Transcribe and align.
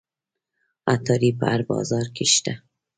عطاري 0.93 1.31
په 1.39 1.45
هر 1.51 1.61
بازار 1.71 2.05
کې 2.15 2.25
شته. 2.33 2.53